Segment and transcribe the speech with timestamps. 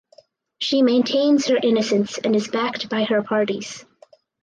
[0.57, 3.85] She maintains her innocence and is backed by her parties.